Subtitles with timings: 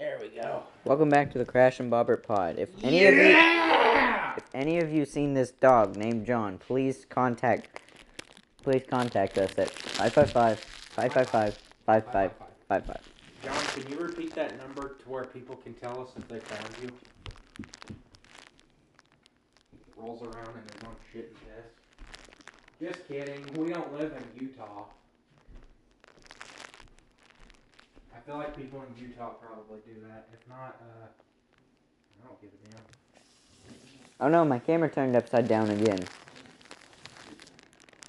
[0.00, 0.62] There we go.
[0.86, 2.58] Welcome back to the Crash and Bobbert Pod.
[2.58, 3.36] If any of you,
[4.38, 7.82] if any of you seen this dog named John, please contact,
[8.62, 13.12] please contact us at 555 555 5555.
[13.44, 16.74] John, can you repeat that number to where people can tell us if they found
[16.82, 16.88] you?
[19.98, 21.74] Rolls around in his own shit chest.
[22.80, 23.44] Just kidding.
[23.54, 24.84] We don't live in Utah.
[28.16, 30.28] I feel like people in Utah probably do that.
[30.32, 31.06] If not, uh,
[32.22, 32.80] I don't give a damn.
[34.20, 35.98] Oh no, my camera turned upside down again.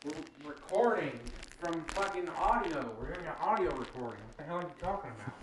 [0.06, 0.12] We're
[0.48, 1.20] recording
[1.60, 2.94] from fucking audio.
[3.00, 4.20] We're doing an audio recording.
[4.28, 5.34] What the hell are you talking about?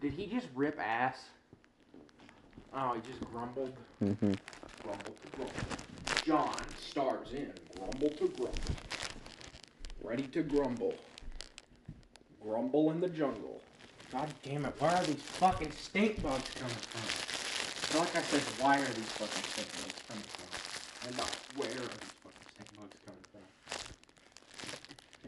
[0.00, 1.26] Did he just rip ass?
[2.74, 3.76] Oh, he just grumbled.
[4.00, 4.32] hmm
[4.82, 5.54] Grumble to grumble.
[6.24, 8.58] John stars in Grumble to Grumble.
[10.02, 10.94] Ready to grumble.
[12.42, 13.60] Grumble in the jungle.
[14.12, 18.00] God damn it, where are these fucking stink bugs coming from?
[18.00, 21.08] Like I said, why are these fucking stink bugs coming from?
[21.08, 23.40] And not where are these fucking stink bugs coming from?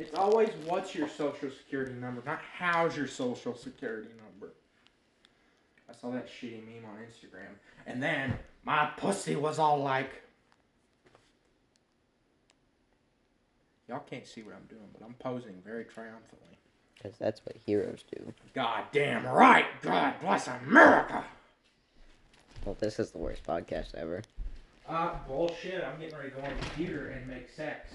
[0.00, 4.52] It's always what's your social security number, not how's your social security number.
[5.88, 7.54] I saw that shitty meme on Instagram.
[7.86, 10.22] And then my pussy was all like.
[13.88, 16.58] Y'all can't see what I'm doing, but I'm posing very triumphantly.
[16.94, 18.32] Because that's what heroes do.
[18.54, 19.66] God damn right!
[19.82, 21.24] God bless America!
[22.64, 24.22] Well, this is the worst podcast ever.
[24.88, 25.82] Uh, bullshit.
[25.82, 27.92] I'm getting ready to go on the computer and make sex.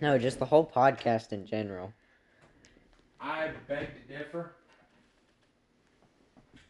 [0.00, 1.92] No, just the whole podcast in general.
[3.20, 4.52] I beg to differ.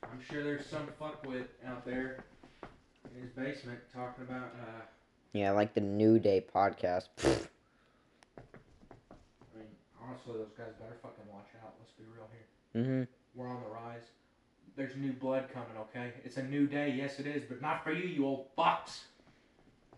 [0.05, 2.25] I'm sure there's some fuckwit out there
[2.63, 4.83] in his basement talking about, uh,
[5.33, 7.09] Yeah, like the New Day podcast.
[10.01, 10.05] Pfft.
[10.05, 11.75] I mean, honestly, those guys better fucking watch out.
[11.79, 12.47] Let's be real here.
[12.83, 13.09] Mhm.
[13.35, 14.11] We're on the rise.
[14.77, 16.13] There's new blood coming, okay?
[16.25, 19.05] It's a new day, yes it is, but not for you, you old fucks.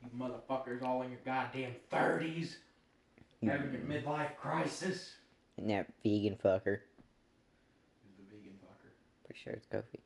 [0.02, 2.56] You motherfuckers all in your goddamn 30s,
[3.42, 5.16] having your midlife crisis.
[5.56, 6.80] And that vegan fucker.
[8.02, 8.90] Who's the vegan fucker?
[9.24, 10.00] Pretty sure it's Kofi.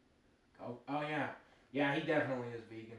[0.60, 1.30] Oh, oh yeah.
[1.72, 2.98] Yeah, he definitely is vegan.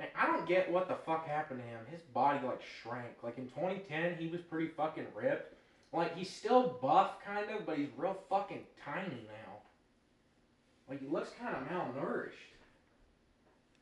[0.00, 1.80] Man, I don't get what the fuck happened to him.
[1.90, 3.22] His body like shrank.
[3.22, 5.54] Like in 2010, he was pretty fucking ripped.
[5.92, 9.58] Like he's still buff kind of, but he's real fucking tiny now.
[10.88, 12.30] Like he looks kind of malnourished.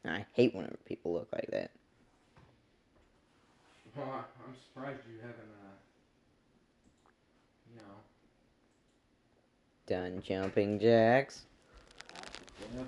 [0.04, 1.70] I hate whenever people look like that.
[3.96, 5.76] Well, I'm surprised you haven't, uh,
[7.72, 7.94] you know,
[9.86, 11.42] Done jumping jacks.
[12.74, 12.84] yeah.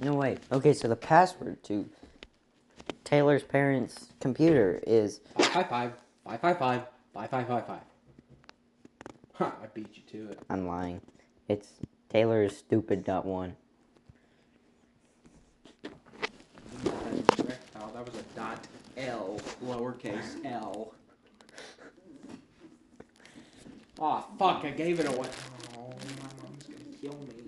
[0.00, 0.38] No, way.
[0.50, 1.88] Okay, so the password to
[3.04, 5.20] Taylor's parents' computer is.
[5.36, 7.80] 555 555
[9.34, 10.38] Huh, I beat you to it.
[10.48, 11.00] I'm lying.
[11.48, 11.68] It's
[12.08, 13.56] Taylor's stupid dot one.
[16.64, 18.66] Oh, that was a dot
[18.96, 20.94] L, lowercase L.
[23.98, 25.28] Oh, fuck, I gave it away.
[25.76, 27.41] Oh, my mom's gonna kill me.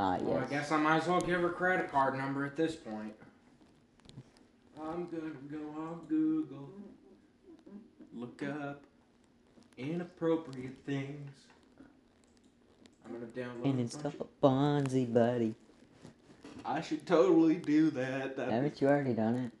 [0.00, 2.76] Ah, Well, I guess I might as well give her credit card number at this
[2.76, 3.14] point.
[4.80, 6.70] I'm gonna go on Google,
[8.14, 8.84] look up
[9.76, 11.30] inappropriate things.
[13.04, 13.64] I'm gonna download.
[13.64, 15.56] And install a Bonzi buddy.
[16.64, 18.36] I should totally do that.
[18.36, 19.52] That'd Haven't you already done it?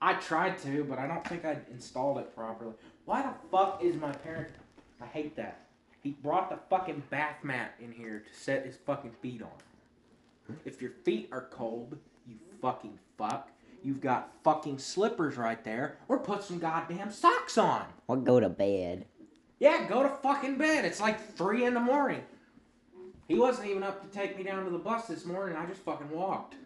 [0.00, 2.74] I tried to, but I don't think I installed it properly.
[3.06, 4.50] Why the fuck is my parent?
[5.00, 5.66] I hate that.
[6.00, 9.50] He brought the fucking bath mat in here to set his fucking feet on.
[10.64, 13.50] If your feet are cold, you fucking fuck,
[13.82, 17.84] you've got fucking slippers right there, or put some goddamn socks on.
[18.06, 19.06] Or go to bed.
[19.58, 20.84] Yeah, go to fucking bed.
[20.84, 22.22] It's like three in the morning.
[23.28, 25.56] He wasn't even up to take me down to the bus this morning.
[25.56, 26.56] I just fucking walked.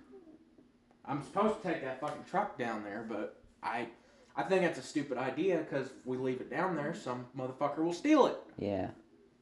[1.05, 3.89] I'm supposed to take that fucking truck down there, but I,
[4.34, 7.79] I think that's a stupid idea because if we leave it down there, some motherfucker
[7.79, 8.37] will steal it.
[8.59, 8.88] Yeah.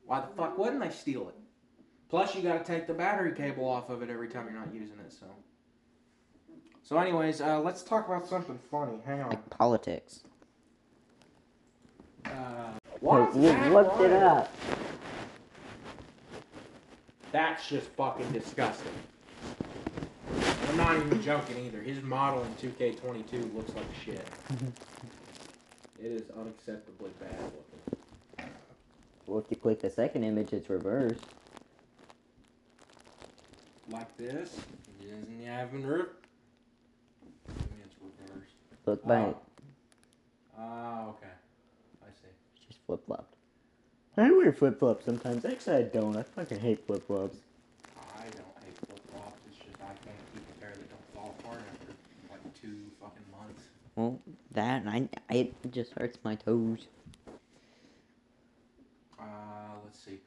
[0.06, 1.36] Why the fuck wouldn't they steal it?
[2.12, 4.68] Plus, you got to take the battery cable off of it every time you're not
[4.74, 5.10] using it.
[5.10, 5.24] So.
[6.82, 8.98] So, anyways, uh, let's talk about something funny.
[9.06, 9.30] Hang on.
[9.30, 10.20] Like politics.
[12.26, 12.30] Uh,
[12.84, 14.54] Hey, what's you looked it up.
[17.32, 18.92] That's just fucking disgusting.
[20.68, 21.80] I'm not even joking either.
[21.80, 24.28] His model in 2K22 looks like shit.
[25.98, 28.52] it is unacceptably bad looking.
[29.26, 31.24] Well, if you click the second image, it's reversed.
[33.92, 34.56] Like this.
[35.02, 36.26] Doesn't you haven't ripped?
[37.48, 38.54] It's reversed.
[38.86, 39.34] Look back.
[40.58, 40.62] Oh.
[40.62, 41.32] Oh, okay.
[42.02, 42.32] I see.
[42.66, 43.34] Just flip flopped.
[44.16, 45.44] I wear flip flops sometimes.
[45.44, 46.16] Actually, I don't.
[46.16, 47.36] I fucking hate flip flops.
[48.16, 49.40] I don't hate flip flops.
[49.50, 51.92] It's just I can't keep a pair that don't fall apart after
[52.30, 53.62] like two fucking months.
[53.96, 54.18] Well,
[54.52, 56.86] that and I, I it just hurts my toes.
[59.20, 59.24] Uh,
[59.84, 60.18] let's see.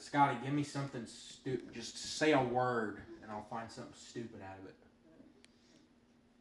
[0.00, 1.74] Scotty, give me something stupid.
[1.74, 4.74] Just say a word, and I'll find something stupid out of it.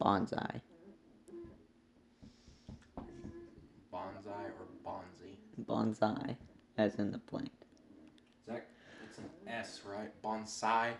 [0.01, 0.61] Bonsai.
[3.93, 5.35] Bonsai or bonzi?
[5.65, 6.37] Bonsai.
[6.77, 7.51] As in the plant.
[7.51, 8.67] Is that?
[9.09, 10.09] It's an S, right?
[10.23, 10.63] Bonsai.
[10.63, 10.93] I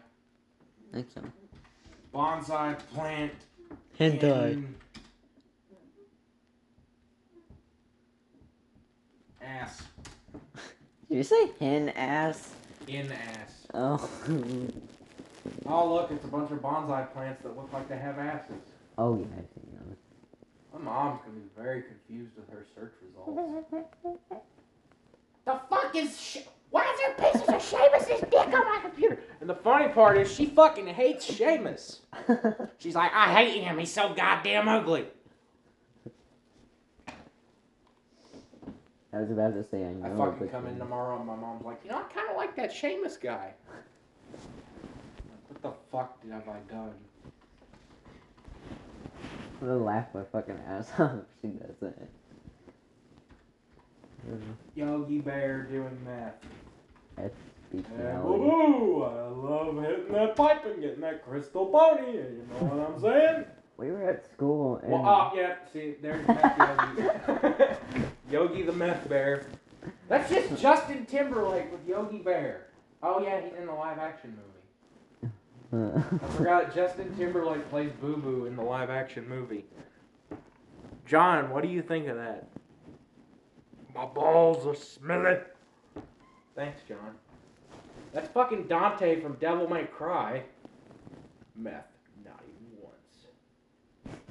[0.92, 1.22] think so.
[2.14, 3.32] Bonsai plant.
[3.98, 4.52] Hentai.
[4.54, 4.76] in
[9.42, 9.82] Ass.
[11.10, 12.54] Did you say hen ass?
[12.88, 13.68] In ass.
[13.74, 14.10] Oh.
[15.66, 18.62] Oh look, it's a bunch of bonsai plants that look like they have asses.
[18.98, 19.96] oh yeah, I've seen those.
[20.74, 23.66] My mom's gonna be very confused with her search results.
[25.46, 26.38] the fuck is sh-
[26.72, 29.20] why is there pieces of Seamus's dick on my computer?
[29.40, 32.00] And the funny part is she fucking hates Seamus.
[32.78, 33.80] She's like, I hate him.
[33.80, 35.06] He's so goddamn ugly.
[39.12, 40.06] I was about to say I know.
[40.24, 42.56] I fucking come in tomorrow and my mom's like, you know, I kind of like
[42.58, 43.54] that Seamus guy.
[44.32, 44.42] Like,
[45.48, 46.94] what the fuck have I done?
[49.62, 52.10] I'm gonna laugh my fucking ass off if she does that.
[54.76, 56.36] Yogi Bear doing meth.
[57.18, 57.36] That's
[57.72, 58.40] And bestiality.
[58.40, 62.12] woo I love hitting that pipe and getting that crystal pony.
[62.14, 63.46] You know what I'm saying?
[63.78, 67.80] We were at school and Well, oh, yeah, see, there's Meth
[68.32, 68.64] Yogi.
[68.64, 69.48] The Meth Bear.
[70.08, 72.68] That's just Justin Timberlake with Yogi Bear.
[73.02, 74.46] Oh, yeah, he's in the live action movie.
[75.72, 79.66] I forgot Justin Timberlake plays Boo Boo in the live action movie.
[81.06, 82.48] John, what do you think of that?
[83.96, 85.40] My balls are smelling.
[86.56, 87.16] Thanks, John.
[88.14, 90.44] That's fucking Dante from Devil May Cry.
[91.56, 91.88] Meth,
[92.26, 94.24] not even once.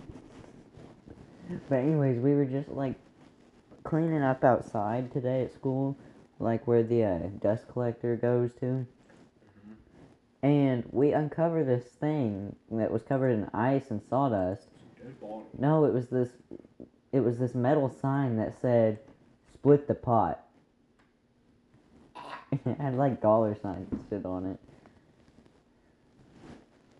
[1.68, 2.94] But anyways, we were just like
[3.88, 5.96] cleaning up outside today at school,
[6.38, 8.86] like where the uh, dust collector goes to.
[10.42, 14.68] And we uncovered this thing that was covered in ice and sawdust.
[15.58, 16.28] No, it was this
[17.12, 18.98] it was this metal sign that said
[19.54, 20.44] split the pot.
[22.52, 24.58] it had like dollar signs shit on it.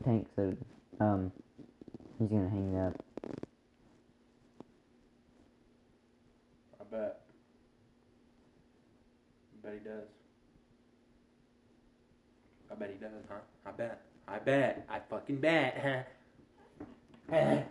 [0.05, 0.57] Tank said
[1.01, 1.31] um
[2.19, 3.05] he's gonna hang it up.
[6.91, 7.21] Bet.
[9.53, 10.09] I bet he does.
[12.71, 13.35] I bet he does, huh?
[13.67, 14.01] I bet.
[14.27, 14.87] I bet.
[14.91, 16.03] I fucking bet, huh?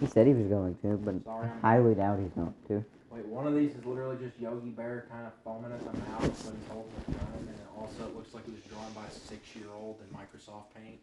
[0.00, 2.84] He said he was going to, but Sorry, I I'm- highly doubt he's going to.
[3.10, 6.22] Wait, one of these is literally just Yogi Bear kind of foaming at the mouth
[6.46, 9.04] when he's holding his gun, and it also it looks like it was drawn by
[9.04, 11.00] a six-year-old in Microsoft Paint.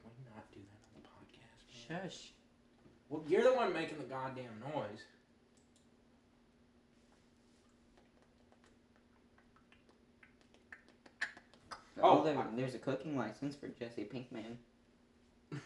[0.00, 1.90] Can we not do that on the podcast?
[1.90, 2.00] man?
[2.08, 2.30] Shush.
[3.10, 5.02] Well, you're the one making the goddamn noise.
[12.02, 14.56] Oh, there- I- there's a cooking license for Jesse Pinkman.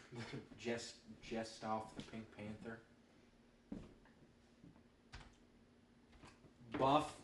[0.58, 2.79] Jess, Jess off the Pink Panther.
[6.79, 7.15] Buff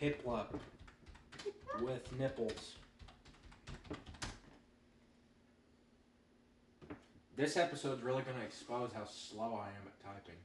[0.00, 0.58] Piplup
[1.80, 2.76] with nipples.
[7.36, 10.40] This episode's really gonna expose how slow I am at typing.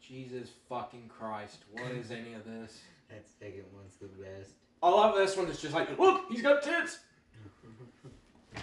[0.00, 2.80] Jesus fucking Christ, what is any of this?
[3.08, 4.50] That second one's the best.
[4.82, 5.46] I love this one.
[5.46, 6.98] It's just like, look, he's got tits.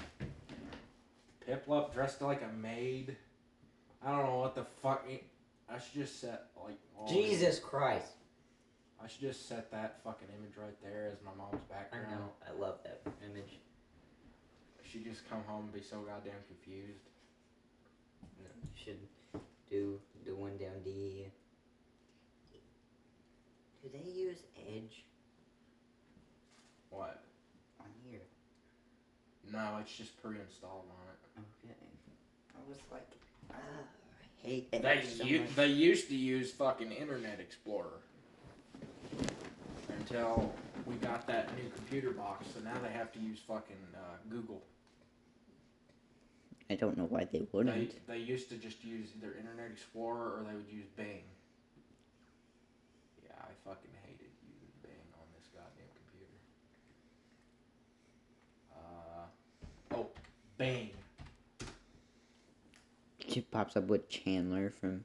[1.48, 3.16] Piplup dressed like a maid.
[4.06, 5.08] I don't know what the fuck.
[5.70, 6.78] I should just set like.
[7.08, 8.12] Jesus Christ.
[9.02, 12.06] I should just set that fucking image right there as my mom's background.
[12.10, 12.30] I know.
[12.46, 13.60] I love that image.
[14.94, 17.02] She'd just come home and be so goddamn confused.
[18.40, 21.26] No, you should do the one down D.
[23.82, 24.38] Do they use
[24.70, 25.04] Edge
[26.92, 27.24] What?
[27.80, 28.20] on here?
[29.52, 31.42] No, it's just pre-installed on it.
[31.70, 31.76] Okay.
[32.56, 33.08] I was like,
[33.52, 38.00] ah, I hate They Edge so u- they used to use fucking Internet Explorer
[39.90, 40.54] until
[40.86, 42.46] we got that new computer box.
[42.54, 44.62] So now they have to use fucking uh, Google.
[46.74, 48.08] I don't know why they They, wouldn't.
[48.08, 51.22] they used to just use either Internet Explorer or they would use Bing.
[53.24, 56.34] Yeah, I fucking hated using Bing on this goddamn computer.
[58.76, 60.08] Uh, oh,
[60.58, 60.90] Bing.
[63.28, 65.04] She pops up with Chandler from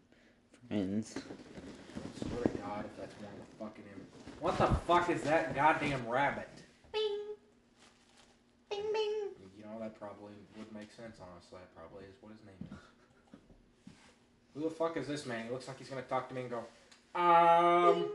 [0.68, 1.16] Friends.
[2.18, 4.06] Swear to God, if that's one of the fucking Im-
[4.40, 6.48] What the fuck is that goddamn rabbit?
[6.94, 7.18] Bing.
[8.70, 9.27] Bing bing.
[9.68, 11.58] Know, that probably would make sense, honestly.
[11.60, 12.78] That probably is what his name is.
[14.54, 15.44] Who the fuck is this man?
[15.46, 16.64] He looks like he's gonna talk to me and go,
[17.14, 18.08] Um,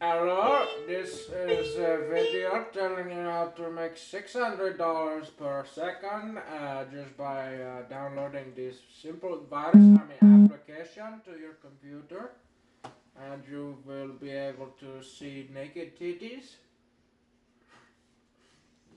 [0.00, 7.16] hello, this is a video telling you how to make $600 per second uh, just
[7.16, 12.32] by uh, downloading this simple virus application to your computer.
[13.30, 16.54] And you will be able to see naked titties.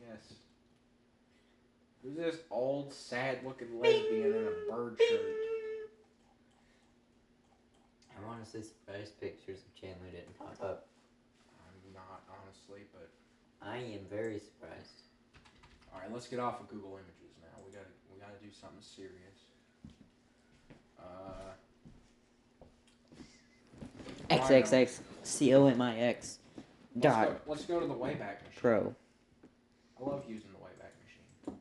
[0.10, 0.43] Yes.
[2.04, 5.22] Who's this old, sad looking lesbian in a bird shirt?
[8.18, 10.88] I want to see surprise pictures of Chandler didn't pop up.
[11.60, 13.10] I'm not, honestly, but.
[13.66, 15.04] I am very surprised.
[15.94, 17.64] Alright, let's get off of Google Images now.
[17.66, 19.46] We gotta, we gotta do something serious.
[21.00, 21.54] Uh.
[24.30, 26.68] XXX C O M I X Let's
[27.00, 28.58] dot go, let's go to the Wayback Machine.
[28.58, 28.96] Pro.
[30.00, 31.60] I love using the Wayback Machine.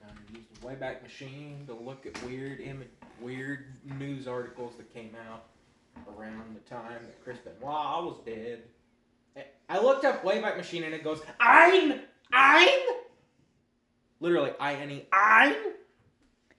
[0.00, 2.84] Gonna use the Wayback Machine to look at weird Im-
[3.20, 3.66] weird
[3.98, 5.44] news articles that came out
[6.16, 8.62] around the time that Chris Benoit was dead.
[9.36, 12.00] I- I looked up Wayback Machine and it goes, I'm,
[12.32, 12.80] I'm,
[14.20, 15.54] literally I N E, I'm.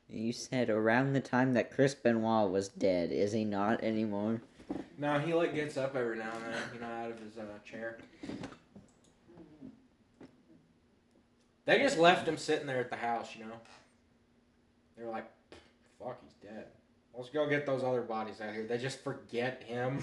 [0.09, 3.11] You said around the time that Chris Benoit was dead.
[3.11, 4.41] Is he not anymore?
[4.97, 7.43] No, he like gets up every now and then, you know, out of his uh,
[7.65, 7.97] chair.
[11.65, 13.55] They just left him sitting there at the house, you know.
[14.97, 15.25] They were like,
[15.99, 16.65] "Fuck, he's dead.
[17.15, 19.99] Let's go get those other bodies out here." They just forget him.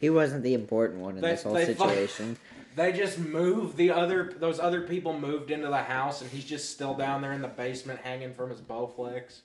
[0.00, 2.36] He wasn't the important one in They- this whole they situation.
[2.76, 4.32] They just moved the other.
[4.38, 7.48] Those other people moved into the house, and he's just still down there in the
[7.48, 9.40] basement, hanging from his Bowflex.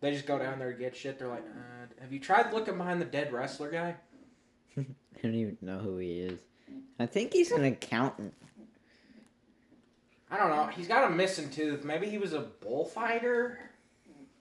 [0.00, 1.18] They just go down there to get shit.
[1.18, 3.96] They're like, uh, "Have you tried looking behind the dead wrestler guy?"
[4.78, 4.84] I
[5.22, 6.38] don't even know who he is.
[7.00, 8.32] I think he's an accountant.
[10.30, 10.66] I don't know.
[10.66, 11.84] He's got a missing tooth.
[11.84, 13.58] Maybe he was a bullfighter.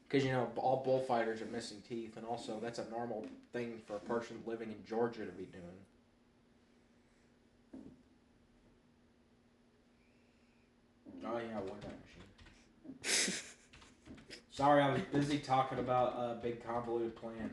[0.08, 3.96] Because, you know, all bullfighters are missing teeth, and also that's a normal thing for
[3.96, 5.63] a person living in Georgia to be doing.
[11.25, 11.93] Oh, yeah, Wayback
[13.03, 13.34] Machine.
[14.51, 17.51] Sorry, I was busy talking about a big convoluted plan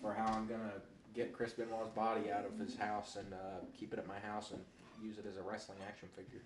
[0.00, 0.80] for how I'm going to
[1.14, 4.50] get Chris Benoit's body out of his house and uh, keep it at my house
[4.52, 4.60] and
[5.02, 6.40] use it as a wrestling action figure.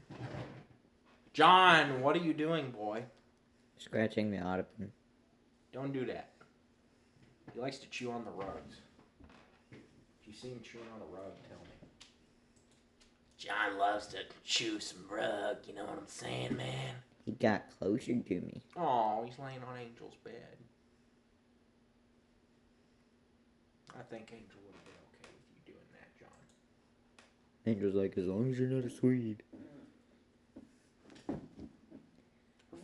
[1.33, 3.05] John, what are you doing, boy?
[3.79, 4.93] Scratching the ottoman.
[5.73, 6.31] Don't do that.
[7.55, 8.81] He likes to chew on the rugs.
[9.71, 11.71] If you see him chewing on a rug, tell me.
[13.37, 16.95] John loves to chew some rug, you know what I'm saying, man?
[17.25, 18.63] He got closer to me.
[18.77, 20.57] Oh, he's laying on Angel's bed.
[23.99, 26.29] I think Angel would have been okay with you doing that, John.
[27.69, 29.43] Angel's like, as long as you're not a Swede.
[31.29, 31.33] A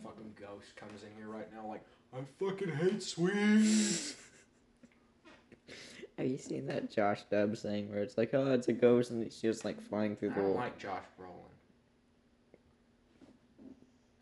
[0.03, 4.15] fucking ghost comes in here right now like, I fucking hate Swedes.
[6.17, 9.21] Have you seen that Josh Dubs thing where it's like, oh, it's a ghost and
[9.21, 10.55] it's just like flying I through the don't wall?
[10.55, 11.31] like Josh Brolin.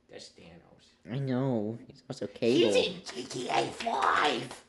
[0.09, 1.11] That's Thanos.
[1.13, 1.77] I know.
[1.87, 2.71] He's also Cable.
[2.71, 4.63] GTA 5.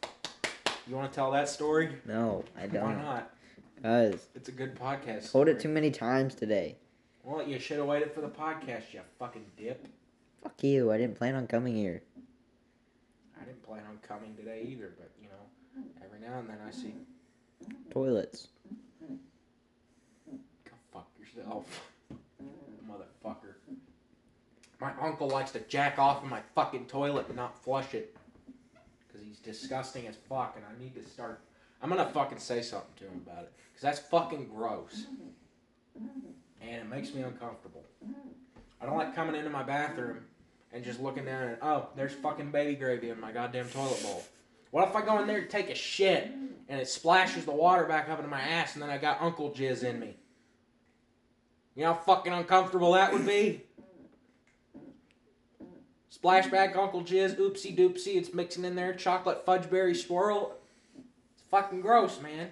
[0.87, 1.95] You want to tell that story?
[2.07, 2.83] No, I don't.
[2.83, 3.34] Why not?
[3.83, 5.31] It's a good podcast.
[5.31, 6.77] told it too many times today.
[7.23, 9.87] Well, you should have waited for the podcast, you fucking dip.
[10.43, 10.93] Fuck you.
[10.93, 12.03] I didn't plan on coming here.
[13.41, 16.71] I didn't plan on coming today either, but you know, every now and then I
[16.71, 16.95] see.
[17.91, 18.49] Toilets.
[19.01, 21.91] Go fuck yourself,
[22.91, 23.55] motherfucker.
[24.81, 28.15] My uncle likes to jack off in my fucking toilet and not flush it.
[29.07, 31.41] Because he's disgusting as fuck, and I need to start.
[31.81, 33.53] I'm gonna fucking say something to him about it.
[33.75, 35.07] Because that's fucking gross.
[36.63, 37.83] And it makes me uncomfortable.
[38.81, 40.21] I don't like coming into my bathroom
[40.73, 44.23] and just looking down and, oh, there's fucking baby gravy in my goddamn toilet bowl.
[44.71, 46.31] What if I go in there to take a shit
[46.69, 49.51] and it splashes the water back up into my ass and then I got uncle
[49.51, 50.17] jizz in me?
[51.75, 53.63] You know how fucking uncomfortable that would be?
[56.25, 60.55] Splashback Uncle Jizz, oopsie doopsie, it's mixing in there, chocolate fudge berry swirl.
[61.35, 62.51] It's fucking gross, man.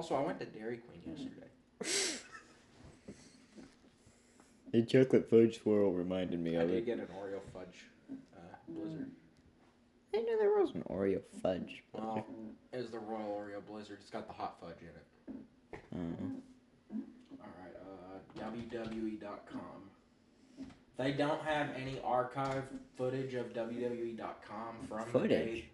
[0.00, 1.48] Also, I went to Dairy Queen yesterday.
[4.72, 6.86] The chocolate fudge swirl reminded me I of did it.
[6.86, 8.14] get an Oreo fudge uh,
[8.68, 9.10] blizzard.
[10.14, 11.82] I didn't know there was an Oreo fudge.
[11.92, 12.24] Well,
[12.72, 13.98] it was the Royal Oreo blizzard.
[14.00, 15.02] It's got the hot fudge in it.
[15.92, 15.96] Uh,
[17.42, 18.20] Alright, uh,
[18.52, 19.90] WWE.com.
[20.96, 22.62] They don't have any archive
[22.96, 25.30] footage of WWE.com from the Footage?
[25.30, 25.68] day.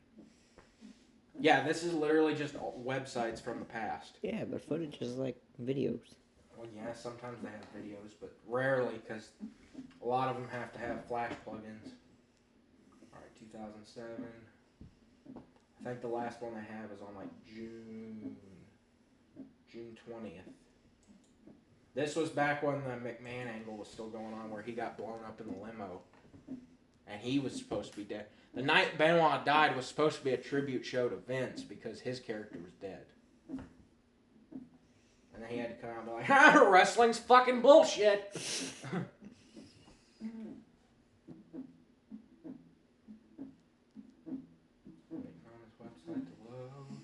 [1.39, 4.19] Yeah, this is literally just websites from the past.
[4.23, 6.15] yeah, but footage is like videos.
[6.57, 9.31] Well, yeah, sometimes they have videos, but rarely because
[10.03, 11.93] a lot of them have to have Flash plugins.
[13.13, 14.25] Alright, 2007.
[15.85, 18.37] I think the last one they have is on like June
[19.71, 20.53] June 20th.
[21.95, 25.21] This was back when the McMahon angle was still going on, where he got blown
[25.27, 26.01] up in the limo,
[27.07, 28.27] and he was supposed to be dead.
[28.57, 32.19] The night Benoit died was supposed to be a tribute show to Vince because his
[32.19, 33.05] character was dead.
[33.51, 33.61] And
[35.43, 38.35] then he had to come out and be like, "Ha, wrestling's fucking bullshit."
[45.11, 46.97] Waiting on his website to load.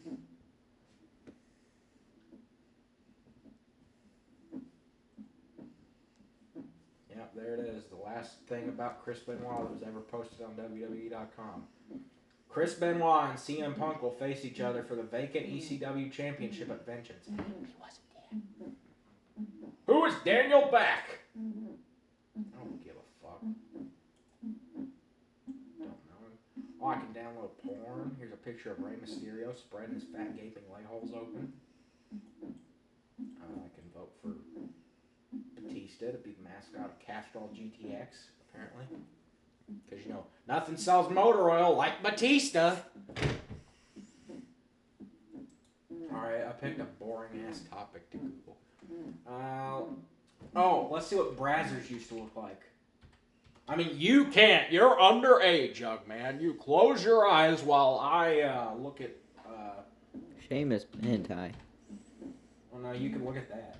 [7.34, 7.84] There it is.
[7.86, 11.64] The last thing about Chris Benoit that was ever posted on WWE.com.
[12.48, 16.84] Chris Benoit and CM Punk will face each other for the vacant ECW Championship at
[16.84, 17.24] Vengeance.
[17.26, 17.32] He
[17.80, 18.06] wasn't
[18.60, 18.68] there.
[19.86, 21.20] Who is Daniel Back?
[21.34, 23.40] I don't give a fuck.
[23.40, 23.56] Don't
[25.80, 26.64] know him.
[26.82, 28.14] Oh, I can download porn.
[28.18, 31.52] Here's a picture of Rey Mysterio spreading his fat gaping leg holes open.
[32.12, 34.34] Uh, I can vote for
[35.92, 38.06] Batista to be the mascot of Castrol GTX,
[38.48, 38.84] apparently.
[39.88, 42.76] Because, you know, nothing sells motor oil like Batista.
[46.12, 48.56] Alright, I picked a boring ass topic to Google.
[49.26, 49.82] Uh,
[50.56, 52.60] oh, let's see what Brazzers used to look like.
[53.68, 54.70] I mean, you can't.
[54.70, 56.40] You're underage, young man.
[56.40, 59.12] You close your eyes while I uh, look at.
[59.46, 59.82] Uh,
[60.50, 61.52] Seamus hentai.
[62.70, 63.76] well, no, you can look at that.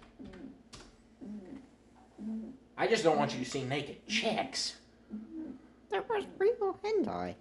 [2.77, 4.77] I just don't want you to see naked chicks.
[5.91, 7.35] There was real hentai.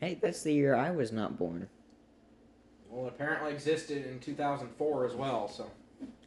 [0.00, 1.68] Hey, that's the year I was not born.
[2.88, 5.70] Well, it apparently existed in 2004 as well, so.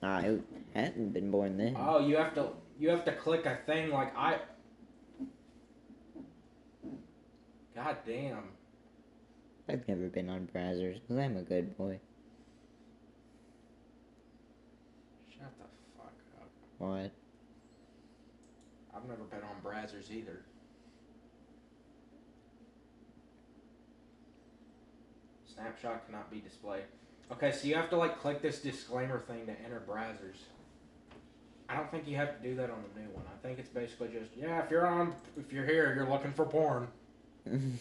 [0.03, 0.39] I
[0.73, 1.75] hadn't been born then.
[1.79, 4.39] Oh, you have to you have to click a thing like I.
[7.75, 8.43] God damn.
[9.71, 11.97] I've never been on Brazzers because I'm a good boy.
[15.29, 15.65] Shut the
[15.97, 16.49] fuck up.
[16.77, 17.11] What?
[18.93, 20.41] I've never been on Brazzers either.
[25.45, 26.83] Snapshot cannot be displayed.
[27.31, 30.39] Okay, so you have to like click this disclaimer thing to enter Brazzers.
[31.69, 33.23] I don't think you have to do that on the new one.
[33.25, 36.45] I think it's basically just yeah, if you're on, if you're here, you're looking for
[36.45, 36.89] porn.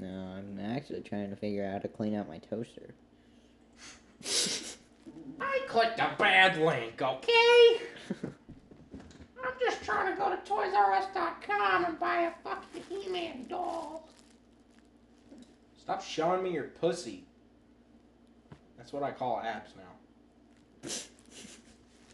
[0.00, 2.94] no, I'm actually trying to figure out how to clean out my toaster.
[5.40, 7.80] I clicked a bad link, okay?
[9.42, 14.08] I'm just trying to go to ToysRUs.com and buy a fucking He-Man doll.
[15.78, 17.24] Stop showing me your pussy.
[18.76, 20.90] That's what I call apps now.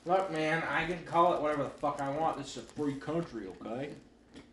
[0.12, 2.38] Look, man, I can call it whatever the fuck I want.
[2.38, 3.90] This is a free country, okay?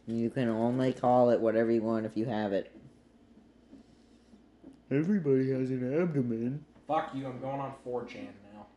[0.08, 2.73] You can only call it whatever you want if you have it.
[4.94, 6.64] Everybody has an abdomen.
[6.88, 8.68] Fuck you, I'm going on 4chan now.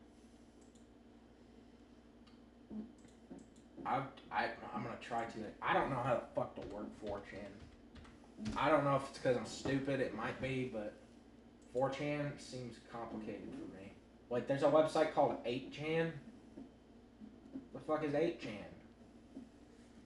[3.85, 4.03] I've,
[4.33, 5.39] I, I'm gonna try to.
[5.61, 8.55] I don't know how the fuck to work 4chan.
[8.57, 10.95] I don't know if it's because I'm stupid, it might be, but
[11.75, 13.93] 4chan seems complicated for me.
[14.31, 16.13] Like, there's a website called 8chan.
[17.73, 18.65] What the fuck is 8chan?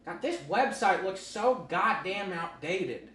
[0.06, 3.10] God, this website looks so goddamn outdated.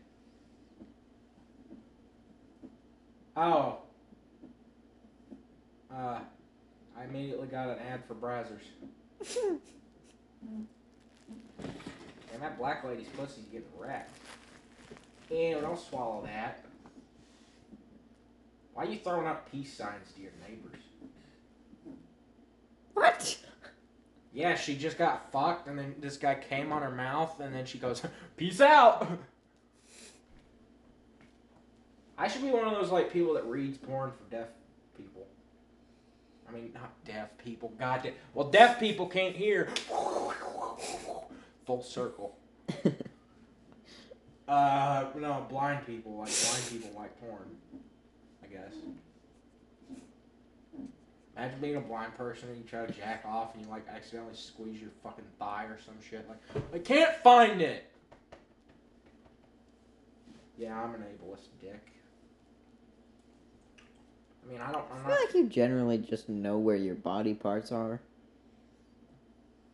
[3.35, 3.79] Oh.
[5.93, 6.19] Uh,
[6.97, 8.61] I immediately got an ad for Brazzers.
[12.35, 14.13] And that black lady's pussy's getting wrecked.
[15.31, 16.65] Ew, don't swallow that.
[18.73, 20.81] Why are you throwing up peace signs to your neighbors?
[22.93, 23.37] What?
[24.33, 27.65] Yeah, she just got fucked, and then this guy came on her mouth, and then
[27.65, 28.03] she goes,
[28.35, 29.07] "Peace out."
[32.17, 34.47] I should be one of those like people that reads porn for deaf
[34.97, 35.27] people.
[36.47, 37.73] I mean, not deaf people.
[37.77, 38.13] God damn.
[38.33, 39.69] Well, deaf people can't hear.
[41.65, 42.37] Full circle.
[44.47, 47.49] Uh, no, blind people like blind people like porn.
[48.43, 48.73] I guess.
[51.35, 54.35] Imagine being a blind person and you try to jack off and you like accidentally
[54.35, 56.27] squeeze your fucking thigh or some shit.
[56.29, 57.91] Like, I can't find it.
[60.57, 61.91] Yeah, I'm an ableist dick.
[64.45, 64.85] I mean, I don't.
[64.91, 65.19] I I'm feel not.
[65.25, 67.99] like you generally just know where your body parts are.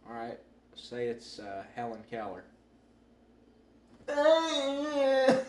[0.10, 0.40] All right.
[0.76, 2.44] Say it's uh, Helen Keller.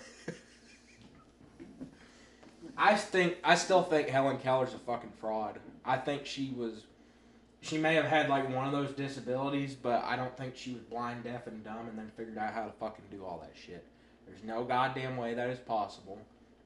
[2.76, 5.58] I think I still think Helen Keller's a fucking fraud.
[5.84, 6.84] I think she was
[7.60, 10.82] she may have had like one of those disabilities, but I don't think she was
[10.82, 13.84] blind, deaf, and dumb and then figured out how to fucking do all that shit.
[14.26, 16.18] There's no goddamn way that is possible.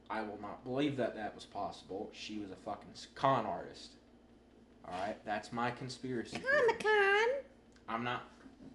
[0.09, 2.09] I will not believe that that was possible.
[2.13, 3.91] She was a fucking con artist.
[4.87, 5.23] Alright?
[5.25, 6.37] That's my conspiracy.
[6.37, 7.43] theory.
[7.89, 8.23] I'm not.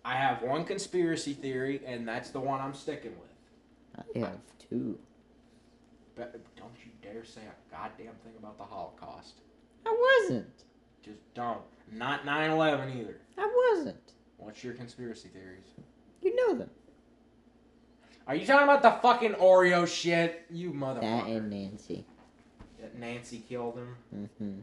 [0.05, 4.07] I have one conspiracy theory, and that's the one I'm sticking with.
[4.17, 4.99] I have two.
[6.17, 9.41] But don't you dare say a goddamn thing about the Holocaust.
[9.87, 9.97] I
[10.29, 10.65] wasn't.
[11.03, 11.63] Just don't.
[11.91, 13.17] Not 9 11 either.
[13.39, 14.13] I wasn't.
[14.39, 15.67] What's your conspiracy theories?
[16.21, 16.71] You know them.
[18.27, 20.45] Are you talking about the fucking Oreo shit?
[20.51, 21.01] You motherfucker.
[21.01, 22.05] That and Nancy.
[22.81, 23.97] That Nancy killed him.
[24.15, 24.61] Mm-hmm.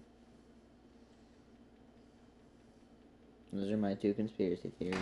[3.51, 4.97] Those are my two conspiracy theories.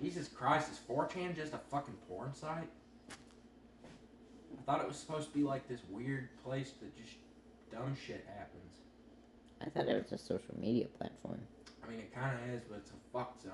[0.00, 2.68] Jesus Christ, is 4chan just a fucking porn site?
[3.10, 7.16] I thought it was supposed to be like this weird place that just
[7.72, 8.54] dumb shit happens.
[9.60, 11.40] I thought it was a social media platform.
[11.82, 13.52] I mean, it kind of is, but it's a fuck zone.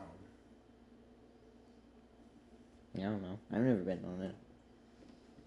[2.95, 3.39] Yeah, I don't know.
[3.53, 4.35] I've never been on it.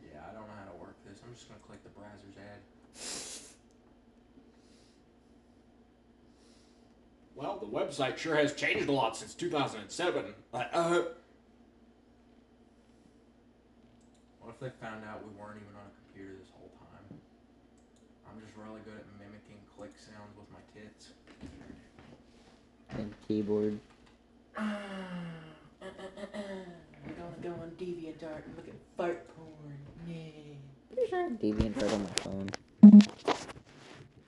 [0.04, 1.22] Yeah, I don't know how to work this.
[1.26, 2.60] I'm just gonna click the browser's ad.
[7.36, 10.36] Well, the website sure has changed a lot since 2007.
[10.52, 11.04] Like, uh.
[14.42, 17.06] What if they found out we weren't even on a computer this whole time?
[18.28, 21.14] I'm just really good at mimicking click sounds with my tits.
[22.90, 23.80] And keyboard.
[27.28, 29.78] We're gonna go on DeviantArt and look at fart porn.
[30.08, 30.58] Yay.
[30.94, 32.50] Pretty sure I have DeviantArt on my phone.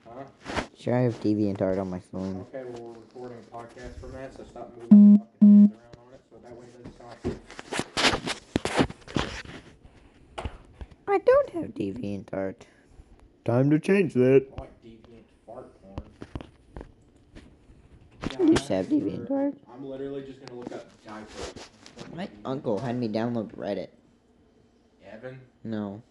[0.05, 0.23] Huh?
[0.77, 2.45] Sure, I have DeviantArt on my phone.
[2.53, 6.07] Okay, well, we're recording a podcast from that, so stop moving your fucking hands around
[6.07, 7.13] on it so that way it doesn't sound
[10.37, 10.49] like
[11.07, 12.55] I don't have DeviantArt.
[13.45, 14.45] Time to change that.
[14.57, 16.03] I like deviant fart porn.
[18.39, 18.99] I used have sure.
[18.99, 19.55] DeviantArt.
[19.73, 21.69] I'm literally just gonna look up diapers.
[22.13, 23.89] My uncle had me download Reddit.
[25.11, 26.01] Evan, No.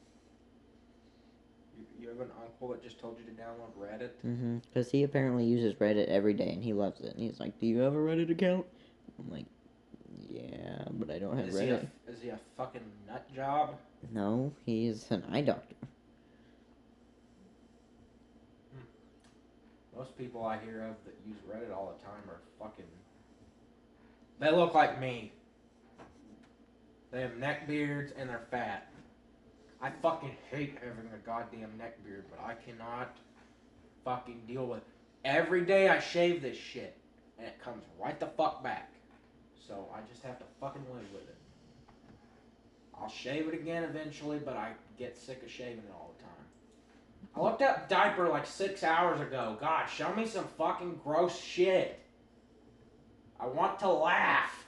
[1.79, 4.11] you, you have an uncle that just told you to download Reddit?
[4.27, 4.59] Mm-hmm.
[4.59, 7.15] Because he apparently uses Reddit every day and he loves it.
[7.15, 8.67] And he's like, Do you have a Reddit account?
[9.19, 9.47] I'm like,
[10.29, 11.89] Yeah, but I don't have Is he, a, Reddit.
[12.09, 13.77] is he a fucking nut job?
[14.13, 15.75] No, he's an eye doctor.
[19.97, 22.85] Most people I hear of that use Reddit all the time are fucking.
[24.41, 25.33] They look like me.
[27.11, 28.93] They have neck beards and they're fat.
[29.81, 33.17] I fucking hate having a goddamn neck beard, but I cannot
[34.05, 34.79] fucking deal with.
[34.79, 34.85] It.
[35.25, 36.97] Every day I shave this shit,
[37.39, 38.93] and it comes right the fuck back.
[39.67, 41.37] So I just have to fucking live with it.
[43.01, 46.33] I'll shave it again eventually, but I get sick of shaving it all the time.
[47.37, 49.57] I looked up diaper like six hours ago.
[49.61, 52.01] God, show me some fucking gross shit.
[53.39, 54.65] I want to laugh.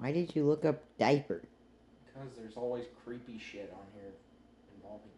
[0.00, 1.42] Why did you look up diaper?
[2.06, 4.14] Because there's always creepy shit on here
[4.74, 5.10] involving.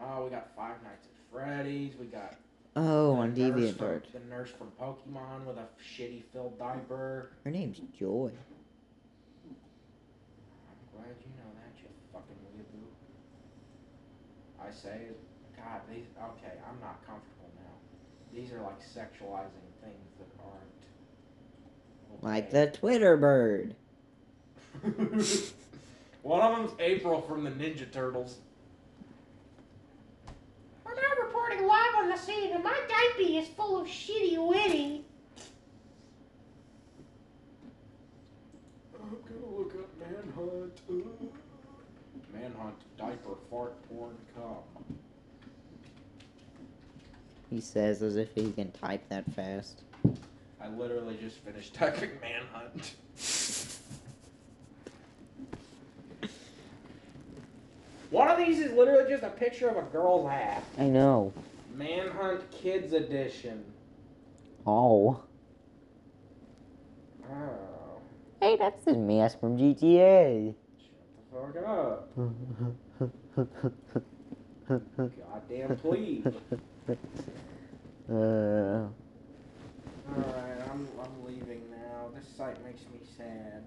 [0.00, 1.92] Oh, we got Five Nights at Freddy's.
[2.00, 2.36] We got.
[2.74, 4.10] Oh, on DeviantArt.
[4.12, 7.32] The nurse from Pokemon with a shitty filled diaper.
[7.44, 8.32] Her name's Joy.
[9.44, 12.88] I'm glad you know that, you fucking weeaboo.
[14.66, 15.12] I say,
[15.54, 16.06] God, these.
[16.16, 17.76] Okay, I'm not comfortable now.
[18.34, 22.22] These are like sexualizing things that aren't.
[22.22, 23.76] Like the Twitter bird.
[26.22, 28.38] One of them's April from the Ninja Turtles.
[30.84, 35.04] We're now reporting live on the scene, and my diaper is full of shitty witty.
[39.02, 40.80] I'm gonna look up Manhunt.
[40.90, 41.26] Uh,
[42.32, 44.96] Manhunt diaper fart porn cum.
[47.50, 49.82] He says as if he can type that fast.
[50.60, 52.94] I literally just finished typing Manhunt.
[58.14, 60.62] One of these is literally just a picture of a girl's ass.
[60.78, 61.32] I know.
[61.74, 63.64] Manhunt Kids Edition.
[64.64, 65.20] Oh.
[67.28, 67.98] Oh,
[68.40, 70.54] Hey, that's the mess from GTA.
[70.78, 72.08] shut the fuck up.
[74.68, 76.24] Goddamn please.
[78.08, 78.86] uh,
[80.08, 82.10] Alright, I'm, I'm leaving now.
[82.14, 83.64] This site makes me sad.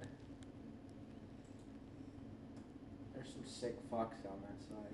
[3.17, 4.93] There's some sick fucks on that side.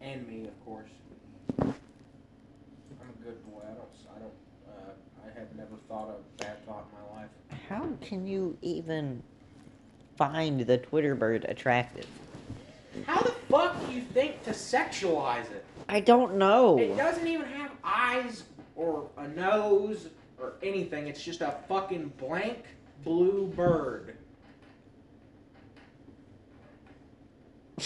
[0.00, 0.90] And me, of course.
[1.60, 3.60] I'm a good boy.
[3.62, 3.88] I don't.
[4.16, 4.32] I don't.
[4.68, 4.90] Uh,
[5.24, 7.30] I have never thought of bad thought in my life.
[7.68, 9.22] How can you even
[10.16, 12.08] find the Twitter bird attractive?
[13.06, 15.64] How the fuck do you think to sexualize it?
[15.88, 16.76] I don't know.
[16.76, 18.42] It doesn't even have eyes
[18.74, 20.08] or a nose
[20.40, 21.06] or anything.
[21.06, 22.64] It's just a fucking blank
[23.04, 24.16] blue bird.
[27.78, 27.82] I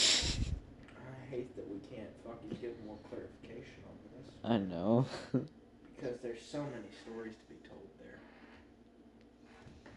[1.30, 5.06] hate that we can't fucking give more clarification on this I know.
[5.32, 8.18] because there's so many stories to be told there.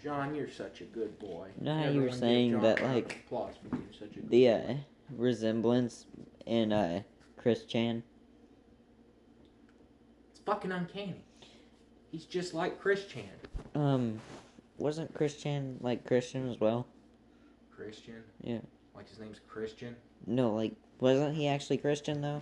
[0.01, 1.47] John, you're such a good boy.
[1.59, 4.11] You know how you were saying that, a round of like, applause for being such
[4.17, 4.73] a good the uh,
[5.15, 6.05] resemblance
[6.45, 7.03] in uh,
[7.37, 8.03] Chris Chan.
[10.31, 11.23] It's fucking uncanny.
[12.11, 13.23] He's just like Chris Chan.
[13.75, 14.19] Um,
[14.77, 16.85] wasn't Chris Chan like Christian as well?
[17.75, 18.23] Christian?
[18.41, 18.59] Yeah.
[18.95, 19.95] Like his name's Christian?
[20.27, 22.41] No, like wasn't he actually Christian though?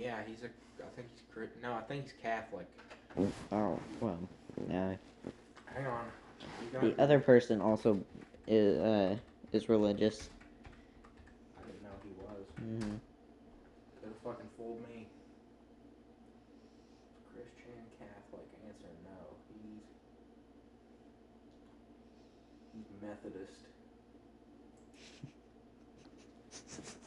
[0.00, 0.46] Yeah, he's a.
[0.82, 2.66] I think he's no, I think he's Catholic.
[3.52, 4.18] Oh well,
[4.68, 4.96] no.
[5.74, 6.04] Hang on.
[6.80, 8.00] The other person also
[8.46, 9.16] is uh
[9.52, 10.30] is religious.
[11.58, 12.46] I didn't know he was.
[12.58, 12.96] hmm
[14.00, 15.06] Could have fucking fooled me.
[17.32, 18.46] Christian Catholic.
[18.66, 19.36] Answer no.
[19.52, 19.84] He's.
[22.72, 23.66] He's Methodist.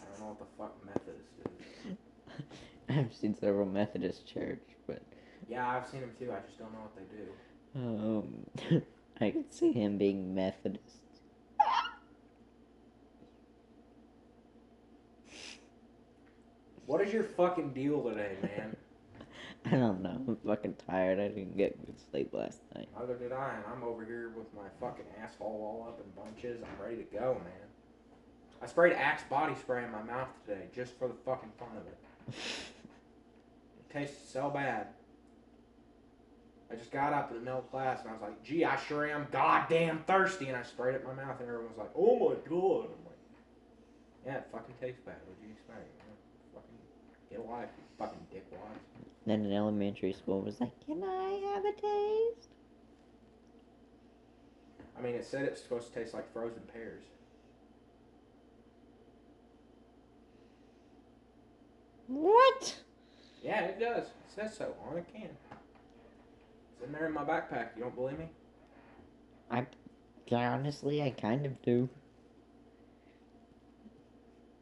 [0.01, 1.95] I don't know what the fuck Methodist is.
[2.97, 5.01] I've seen several Methodist church, but
[5.49, 6.31] Yeah, I've seen him too.
[6.31, 8.79] I just don't know what they do.
[8.79, 8.81] um,
[9.21, 10.99] I could see him being Methodist.
[16.85, 18.75] What is your fucking deal today, man?
[19.65, 20.21] I don't know.
[20.27, 21.19] I'm fucking tired.
[21.19, 22.89] I didn't get good sleep last night.
[22.99, 26.61] Neither did I, and I'm over here with my fucking asshole all up in bunches.
[26.61, 27.69] I'm ready to go, man.
[28.61, 31.87] I sprayed Axe body spray in my mouth today just for the fucking fun of
[31.87, 32.35] it.
[33.93, 34.87] Tasted so bad.
[36.71, 38.75] I just got up in the middle of class and I was like, gee, I
[38.75, 40.47] sure am goddamn thirsty.
[40.47, 42.89] And I sprayed it in my mouth and everyone was like, oh my god.
[42.89, 43.13] I'm like,
[44.25, 45.17] yeah, it fucking tastes bad.
[45.27, 45.85] What do you expect?
[45.99, 46.79] Know, fucking
[47.29, 48.93] get a life, you fucking dickwads.
[49.25, 52.49] Then in elementary school was like, "Can I have a taste?"
[54.97, 57.03] I mean, it said it's supposed to taste like frozen pears.
[62.07, 62.82] What?
[63.43, 64.05] Yeah, it does.
[64.05, 65.29] It says so on a can.
[66.71, 67.69] It's in there in my backpack.
[67.75, 68.29] You don't believe me?
[70.33, 71.87] Yeah, honestly, I kind of do.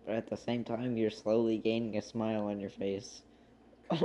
[0.05, 3.21] But at the same time, you're slowly gaining a smile on your face.
[3.89, 4.03] Because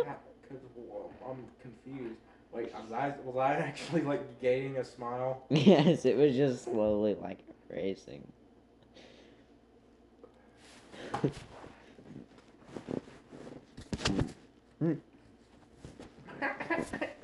[0.76, 2.20] well, I'm confused.
[2.52, 5.42] Wait, was I, was I actually like gaining a smile?
[5.50, 7.38] yes, it was just slowly like
[14.80, 15.00] racing.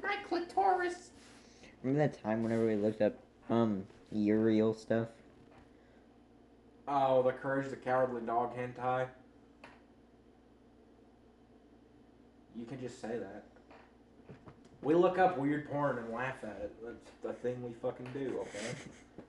[0.02, 1.10] My clitoris.
[1.82, 3.14] Remember that time whenever we looked up
[3.50, 5.08] um Uriel stuff?
[6.88, 9.06] Oh, the Courage of the Cowardly Dog hentai.
[12.58, 13.44] You can just say that.
[14.82, 16.74] We look up weird porn and laugh at it.
[16.84, 18.74] That's the thing we fucking do, okay?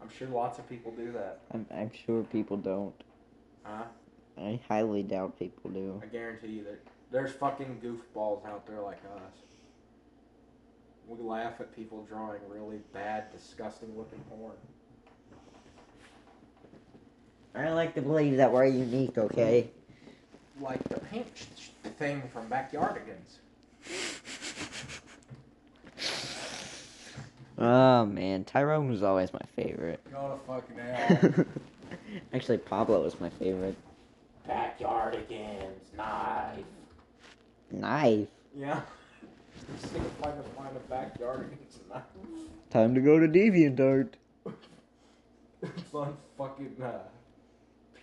[0.01, 1.41] I'm sure lots of people do that.
[1.51, 2.95] I'm I'm sure people don't.
[3.63, 3.83] Huh?
[4.37, 6.01] I highly doubt people do.
[6.01, 6.79] I guarantee you that
[7.13, 9.33] there's fucking goofballs out there like us.
[11.07, 14.53] We laugh at people drawing really bad, disgusting looking porn.
[17.55, 19.69] I like to believe that we're unique, okay?
[20.59, 21.67] Like the pink sh-
[21.99, 23.37] thing from Backyardigans.
[27.59, 29.99] Oh man, Tyrone was always my favorite.
[30.11, 31.45] Go to fucking hell.
[32.33, 33.75] Actually, Pablo was my favorite.
[34.49, 36.63] Backyardigans, knife.
[37.73, 38.27] Knife.
[38.55, 38.81] Yeah.
[39.79, 42.03] Sick of trying to find a Backyardigans knife.
[42.69, 44.09] Time to go to DeviantArt.
[45.61, 46.99] It's on fucking uh,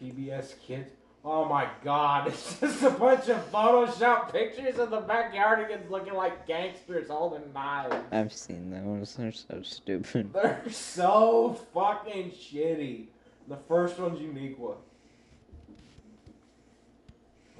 [0.00, 0.90] PBS Kids.
[1.22, 6.46] Oh my god, it's just a bunch of Photoshop pictures of the Backyardigans looking like
[6.46, 7.94] gangsters holding knives.
[8.10, 9.14] I've seen those.
[9.16, 10.32] They're so stupid.
[10.34, 13.06] They're so fucking shitty.
[13.48, 14.76] The first one's Uniqua.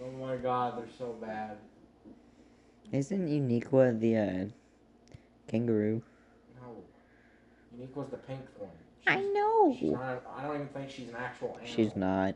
[0.02, 1.58] Oh my god, they're so bad.
[2.92, 4.44] Isn't Uniqua the uh,
[5.48, 6.02] kangaroo?
[6.60, 6.82] No.
[7.76, 8.70] Uniqua's the pink one.
[9.06, 9.76] I know.
[9.78, 11.66] She's not, I don't even think she's an actual animal.
[11.66, 12.34] She's not.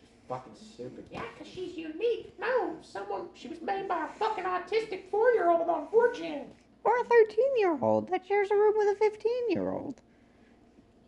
[0.00, 1.04] She's fucking stupid.
[1.10, 2.34] Yeah, 'cause she's unique.
[2.38, 6.44] No, someone, she was made by a fucking autistic four-year-old on 4chan.
[6.84, 10.00] Or a 13 year old that shares a room with a 15 year old.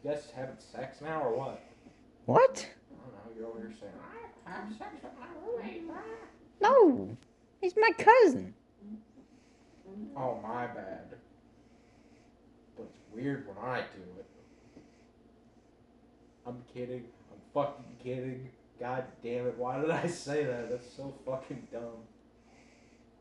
[0.02, 1.60] You guys having sex now or what?
[2.26, 2.68] What?
[2.92, 3.36] I don't know.
[3.36, 3.92] You're over here saying.
[4.46, 5.96] I have sex with my roommate, bruh.
[6.60, 7.16] No.
[7.64, 8.52] He's my cousin.
[10.14, 11.14] Oh, my bad.
[12.76, 14.26] But it's weird when I do it.
[16.46, 17.04] I'm kidding.
[17.32, 18.50] I'm fucking kidding.
[18.78, 19.56] God damn it.
[19.56, 20.68] Why did I say that?
[20.68, 22.04] That's so fucking dumb.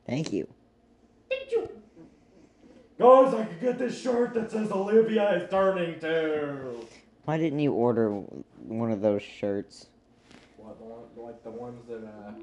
[0.06, 0.46] Thank you.
[1.30, 1.70] Thank you?
[3.00, 6.86] Guys, I could get this shirt that says Olivia is turning to.
[7.24, 9.86] Why didn't you order one of those shirts?
[10.58, 12.34] What, the one, like the ones that uh,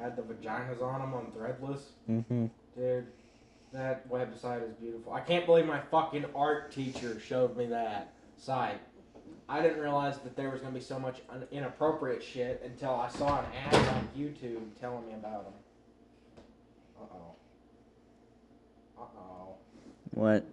[0.00, 1.80] had the vaginas on them on Threadless?
[2.08, 2.46] Mm-hmm.
[2.76, 3.06] Dude,
[3.72, 5.12] that website is beautiful.
[5.12, 8.80] I can't believe my fucking art teacher showed me that site.
[9.48, 13.08] I didn't realize that there was gonna be so much un- inappropriate shit until I
[13.08, 15.52] saw an ad on YouTube telling me about them.
[17.00, 17.34] Uh oh.
[18.98, 19.54] Uh oh.
[20.10, 20.44] What?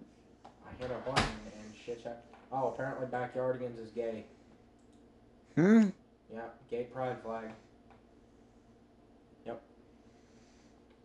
[0.44, 2.24] I hit a button and shit check.
[2.52, 4.24] Oh, apparently Backyardigans is gay.
[5.56, 5.88] Hmm?
[6.32, 7.50] Yeah, gay pride flag.
[9.44, 9.60] Yep.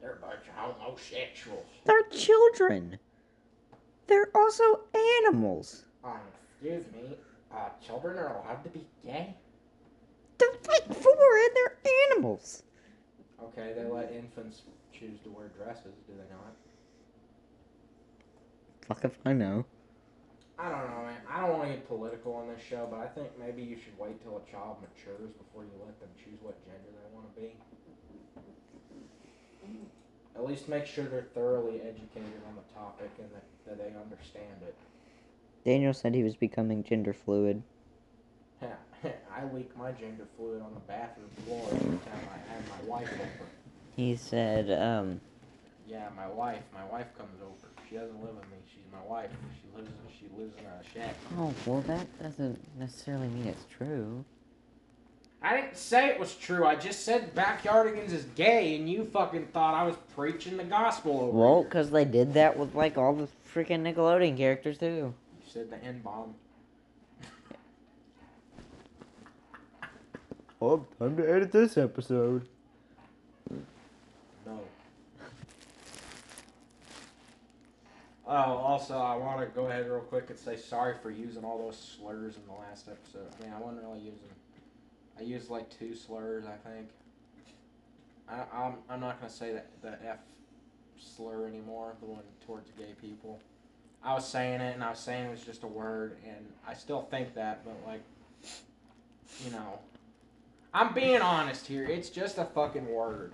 [0.01, 1.65] They're a bunch of homosexuals.
[1.85, 2.99] They're children.
[4.07, 4.81] They're also
[5.25, 5.85] animals.
[6.03, 6.19] Um,
[6.51, 7.17] excuse me,
[7.53, 9.35] uh, children are allowed to be gay?
[10.38, 11.77] They're like four and they're
[12.12, 12.63] animals.
[13.43, 14.62] Okay, they let infants
[14.93, 16.55] choose to wear dresses, do they not?
[18.88, 19.65] Fuck if I know.
[20.57, 21.21] I don't know, man.
[21.29, 23.97] I don't want to get political on this show, but I think maybe you should
[23.97, 27.41] wait till a child matures before you let them choose what gender they want to
[27.41, 27.55] be.
[30.36, 34.62] At least make sure they're thoroughly educated on the topic and that, that they understand
[34.62, 34.75] it.
[35.65, 37.62] Daniel said he was becoming gender fluid.
[38.63, 43.12] I leak my gender fluid on the bathroom floor every time I have my wife
[43.13, 43.49] over.
[43.95, 45.19] He said, um,
[45.88, 46.63] Yeah, my wife.
[46.73, 47.67] My wife comes over.
[47.89, 48.58] She doesn't live with me.
[48.67, 49.32] She's my wife.
[49.62, 49.91] She lives.
[50.19, 51.15] She lives in a shack.
[51.38, 54.23] oh, well, that doesn't necessarily mean it's true.
[55.41, 56.65] I didn't say it was true.
[56.65, 61.21] I just said Backyardigans is gay, and you fucking thought I was preaching the gospel
[61.21, 64.86] over Well, because they did that with, like, all the freaking Nickelodeon characters, too.
[64.86, 65.13] You
[65.47, 66.36] said the N bomb.
[70.62, 72.45] Oh, time to edit this episode.
[74.45, 74.60] No.
[78.28, 81.58] Oh, also, I want to go ahead real quick and say sorry for using all
[81.58, 83.28] those slurs in the last episode.
[83.39, 84.19] I mean, I wasn't really using.
[85.19, 86.89] I used like two slurs, I think.
[88.29, 90.19] I, I'm I'm not gonna say that the F
[90.97, 93.39] slur anymore, the one towards gay people.
[94.03, 96.73] I was saying it, and I was saying it was just a word, and I
[96.73, 98.01] still think that, but like,
[99.43, 99.79] you know,
[100.73, 101.86] I'm being honest here.
[101.86, 103.34] It's just a fucking word.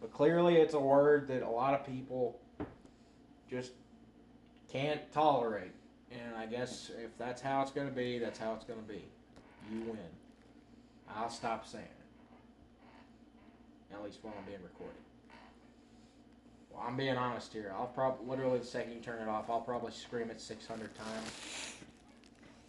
[0.00, 2.38] But clearly, it's a word that a lot of people
[3.50, 3.72] just
[4.70, 5.72] can't tolerate.
[6.10, 9.04] And I guess if that's how it's to be, that's how it's to be.
[9.72, 9.98] You win.
[11.16, 13.94] I'll stop saying it.
[13.94, 14.94] At least while I'm being recorded.
[16.70, 17.72] Well, I'm being honest here.
[17.76, 21.74] I'll probably, literally, the second you turn it off, I'll probably scream it 600 times.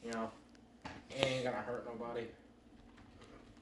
[0.03, 0.31] You know,
[1.09, 2.25] it ain't going to hurt nobody.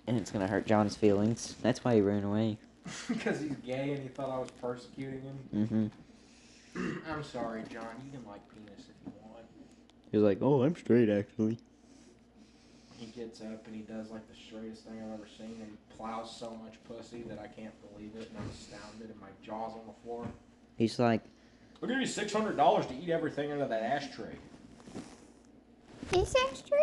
[0.08, 1.56] And it's gonna hurt John's feelings.
[1.62, 2.58] That's why he ran away.
[3.10, 5.92] because he's gay and he thought I was persecuting him.
[6.74, 6.98] Mm-hmm.
[7.12, 7.88] I'm sorry, John.
[8.06, 9.44] You can like penis if you want.
[10.12, 11.58] He's like, oh, I'm straight, actually.
[12.98, 15.96] He gets up and he does like the straightest thing I've ever seen and he
[15.96, 19.74] plows so much pussy that I can't believe it and I'm astounded and my jaw's
[19.74, 20.28] on the floor.
[20.78, 21.22] He's like,
[21.82, 24.36] I'll give you six hundred dollars to eat everything out of that ashtray.
[26.14, 26.78] Is that true?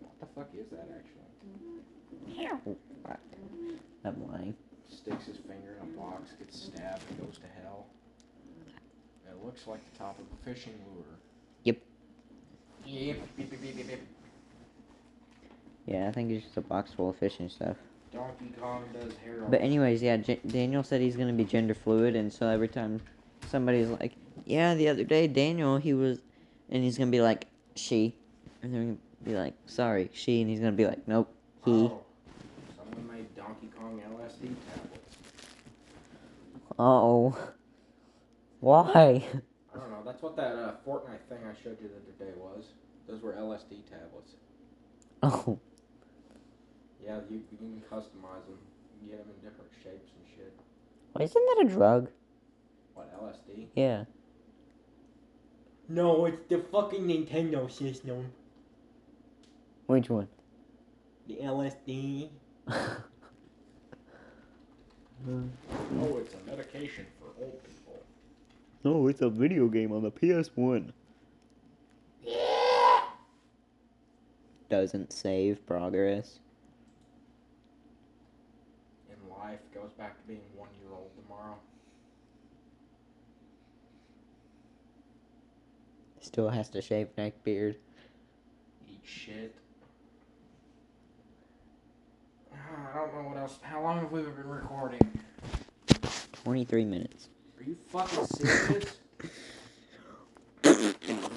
[0.00, 2.32] What the fuck is that actually?
[2.32, 2.58] Here.
[4.06, 4.54] I'm lying.
[4.90, 7.86] Sticks his finger in a box, gets stabbed, and goes to hell.
[9.26, 11.04] It looks like the top of a fishing lure.
[11.64, 11.78] Yep.
[12.84, 13.16] Yep.
[13.36, 14.00] Beep, beep, beep, beep, beep.
[15.86, 17.76] Yeah, I think it's just a box full of fish and stuff.
[18.12, 19.50] Donkey Kong does heroin.
[19.50, 23.00] But anyways, yeah, J- Daniel said he's gonna be gender fluid, and so every time
[23.48, 24.12] somebody's like,
[24.44, 26.20] "Yeah, the other day Daniel he was,"
[26.70, 28.14] and he's gonna be like, "She,"
[28.62, 31.28] and they're gonna be like, "Sorry, she," and he's gonna be like, "Nope,
[31.64, 32.02] he." Oh,
[32.76, 35.16] someone made Donkey Kong LSD tablets.
[36.78, 37.36] Oh.
[38.60, 39.22] Why?
[39.74, 40.02] I don't know.
[40.04, 42.64] That's what that uh, Fortnite thing I showed you the other day was.
[43.06, 44.36] Those were LSD tablets.
[45.22, 45.58] Oh.
[47.04, 48.58] Yeah, you, you can customize them.
[49.02, 50.52] You can get them in different shapes and shit.
[51.14, 52.08] Wait, isn't that a drug?
[52.94, 53.66] What LSD?
[53.74, 54.04] Yeah.
[55.88, 58.32] No, it's the fucking Nintendo system.
[59.86, 60.28] Which one?
[61.28, 62.30] The LSD.
[65.26, 68.02] Oh, it's a medication for old people.
[68.84, 70.92] oh, it's a video game on the PS1.
[74.68, 76.40] Doesn't save progress.
[79.08, 81.56] In life, goes back to being one year old tomorrow.
[86.20, 87.76] Still has to shave neck beard.
[88.88, 89.54] Eat shit.
[92.52, 92.56] Ah,
[92.92, 93.58] I don't know what else.
[93.62, 95.00] How long have we been recording?
[96.32, 97.28] 23 minutes.
[97.58, 98.98] Are you fucking serious?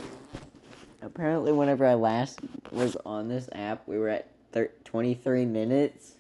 [1.02, 2.40] Apparently, whenever I last
[2.72, 6.17] was on this app, we were at thir- 23 minutes.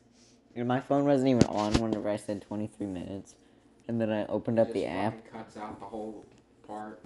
[0.66, 3.36] My phone wasn't even on whenever I said 23 minutes.
[3.88, 5.32] And then I opened up the app.
[5.32, 6.26] Cuts out the whole
[6.68, 7.00] part.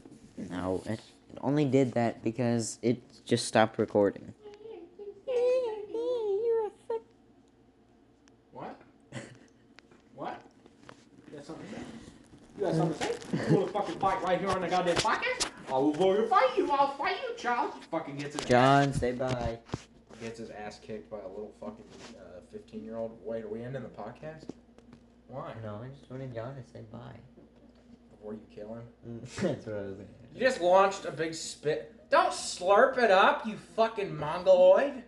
[0.50, 1.00] No, it
[1.42, 4.34] only did that because it just stopped recording.
[8.52, 8.82] What?
[10.16, 10.42] what?
[11.30, 11.82] You got something to say?
[12.58, 13.50] You got something to say?
[13.50, 15.50] You want to fucking fight right here on the goddamn podcast?
[15.70, 16.72] I will fucking fight you.
[16.72, 17.74] I'll fight you, Charles.
[17.92, 19.60] Fucking gets his John, say bye.
[20.22, 21.86] Gets his ass kicked by a little fucking
[22.18, 23.18] uh, fifteen year old.
[23.24, 24.46] Wait, are we ending the podcast?
[25.28, 25.54] Why?
[25.64, 27.00] No, I just wanted John to say bye.
[28.12, 28.84] Before you kill him?
[29.42, 29.96] That's what I was.
[30.34, 31.96] You just launched a big spit.
[32.10, 35.04] Don't slurp it up, you fucking mongoloid.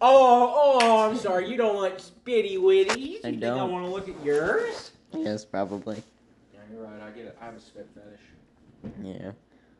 [0.00, 1.48] Oh, oh, I'm sorry.
[1.50, 2.98] You don't like spitty witties.
[2.98, 3.58] You I think I don't.
[3.58, 4.92] I want to look at yours?
[5.12, 6.02] Yes, probably.
[6.52, 7.02] Yeah, you're right.
[7.02, 7.38] I get it.
[7.40, 8.20] I have a spit fetish.
[9.02, 9.32] Yeah.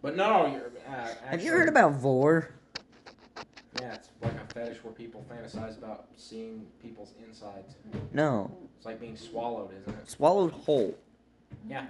[0.07, 0.71] But no, you're.
[0.89, 2.51] Uh, actually, Have you heard about vore?
[3.81, 7.75] Yeah, it's like a fetish where people fantasize about seeing people's insides.
[8.13, 8.57] No.
[8.77, 10.09] It's like being swallowed, isn't it?
[10.09, 10.97] Swallowed whole.
[11.69, 11.87] Yeah.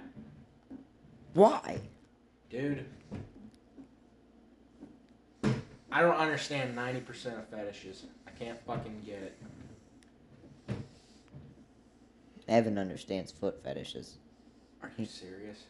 [1.35, 1.79] Why?
[2.49, 2.85] Dude.
[5.91, 8.05] I don't understand 90% of fetishes.
[8.25, 10.75] I can't fucking get it.
[12.47, 14.17] Evan understands foot fetishes.
[14.81, 15.65] Are you serious?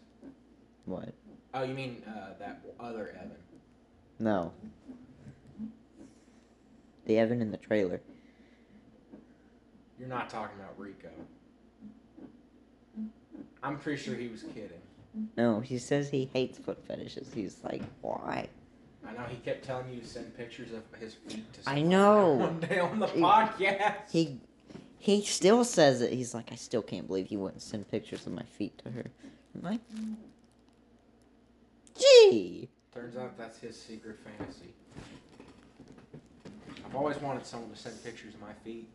[0.85, 1.13] What?
[1.53, 3.31] Oh, you mean uh, that other Evan?
[4.19, 4.51] No.
[7.05, 8.01] The Evan in the trailer.
[9.99, 11.09] You're not talking about Rico.
[13.63, 14.81] I'm pretty sure he was kidding.
[15.35, 17.31] No, he says he hates foot fetishes.
[17.33, 18.47] He's like, why?
[19.07, 22.31] I know he kept telling you to send pictures of his feet to I know.
[22.33, 23.95] one day on the He- podcast.
[24.11, 24.39] He
[24.99, 26.11] he still says it.
[26.11, 29.05] He's like, I still can't believe you wouldn't send pictures of my feet to her.
[29.55, 29.79] I'm like,
[31.99, 32.69] gee.
[32.93, 34.73] Turns out that's his secret fantasy.
[36.85, 38.89] I've always wanted someone to send pictures of my feet.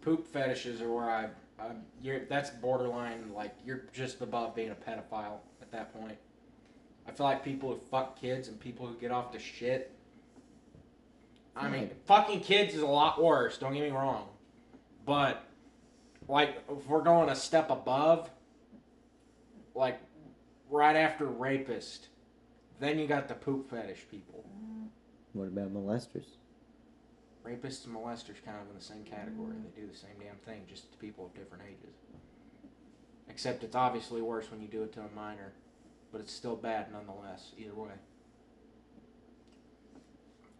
[0.00, 1.28] Poop fetishes are where I,
[1.58, 1.72] I
[2.02, 6.16] you're, that's borderline like you're just above being a pedophile at that point.
[7.06, 9.92] I feel like people who fuck kids and people who get off to shit.
[11.54, 13.56] I mean, fucking kids is a lot worse.
[13.56, 14.28] Don't get me wrong,
[15.06, 15.44] but
[16.28, 18.28] like if we're going a step above,
[19.74, 19.98] like
[20.70, 22.08] right after rapist,
[22.80, 24.44] then you got the poop fetish people.
[25.32, 26.26] What about molesters?
[27.44, 29.54] Rapists and molesters kind of in the same category.
[29.62, 31.94] They do the same damn thing, just to people of different ages.
[33.28, 35.52] Except it's obviously worse when you do it to a minor,
[36.10, 37.52] but it's still bad nonetheless.
[37.58, 37.90] Either way.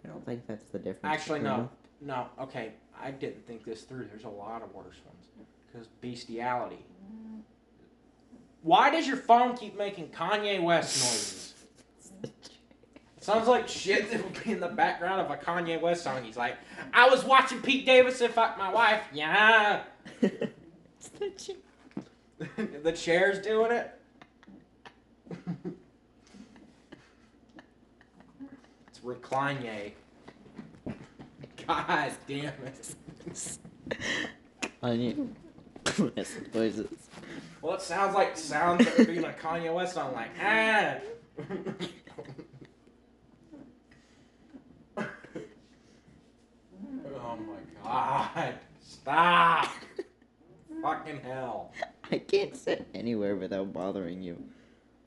[0.04, 1.14] I don't think that's the difference.
[1.14, 1.68] Actually, no,
[2.00, 2.28] no.
[2.40, 4.06] Okay, I didn't think this through.
[4.06, 6.84] There's a lot of worse ones because bestiality.
[8.66, 11.54] Why does your phone keep making Kanye West noises?
[13.20, 16.24] Sounds like shit that would be in the background of a Kanye West song.
[16.24, 16.56] He's like,
[16.92, 19.02] I was watching Pete Davidson fuck my wife.
[19.12, 19.82] Yeah.
[20.20, 21.58] It's the chick.
[22.82, 24.00] the chair's doing it.
[28.88, 29.62] it's recline
[31.68, 33.58] God damn it.
[34.82, 35.32] On you.
[36.16, 36.88] That's the noises.
[37.66, 40.98] Well, it sounds like sounds that would be in a Kanye West song, like ah.
[44.96, 45.04] oh
[47.36, 48.54] my god!
[48.80, 49.68] Stop!
[50.80, 51.72] Fucking hell!
[52.12, 54.40] I can't sit anywhere without bothering you.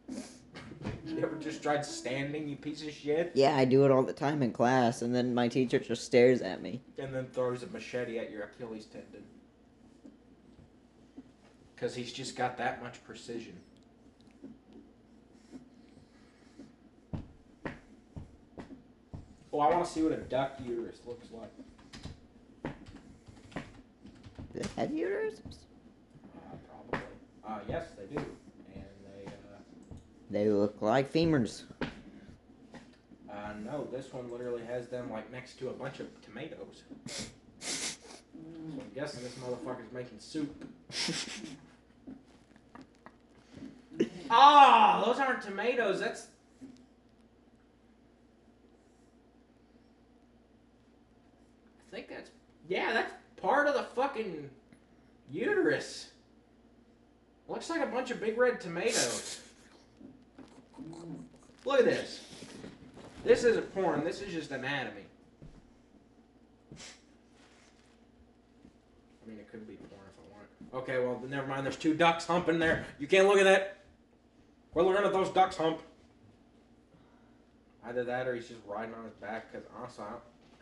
[0.09, 4.11] You ever just tried standing, you piece of shit, Yeah, I do it all the
[4.11, 6.81] time in class, and then my teacher just stares at me.
[6.97, 9.23] and then throws a machete at your Achilles tendon?
[11.79, 13.53] Because he's just got that much precision.
[19.53, 22.73] Oh, I want to see what a duck uterus looks like.
[24.53, 25.55] Do they have uteruses?
[26.35, 27.07] Uh, probably.
[27.47, 28.17] Uh, yes, they do.
[28.75, 29.95] And they, uh,
[30.29, 31.63] They look like femurs.
[31.81, 36.83] uh, No, this one literally has them like next to a bunch of tomatoes.
[37.61, 40.65] So I'm guessing this motherfucker's making soup.
[44.29, 45.99] Ah, those aren't tomatoes.
[45.99, 46.27] That's.
[51.87, 52.29] I think that's.
[52.67, 54.49] Yeah, that's part of the fucking
[55.31, 56.11] uterus.
[57.47, 59.41] Looks like a bunch of big red tomatoes.
[61.65, 62.23] Look at this.
[63.23, 64.03] This isn't porn.
[64.03, 65.01] This is just anatomy.
[66.71, 66.75] I
[69.27, 70.83] mean, it could be porn if I want.
[70.83, 71.65] Okay, well, never mind.
[71.65, 72.85] There's two ducks humping there.
[72.99, 73.78] You can't look at that.
[74.73, 75.81] We're looking at those ducks hump.
[77.85, 79.51] Either that or he's just riding on his back.
[79.51, 80.03] Cause honestly,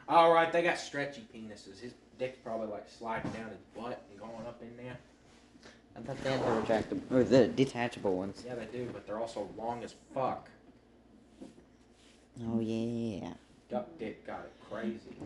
[0.08, 1.80] I all right, they got stretchy penises.
[1.80, 4.98] His dick's probably like sliding down his butt and going up in there.
[5.96, 8.44] I thought they had the retractable or the detachable ones.
[8.46, 10.50] Yeah, they do, but they're also long as fuck.
[12.46, 13.34] Oh yeah.
[13.70, 15.18] Duck dick got it crazy.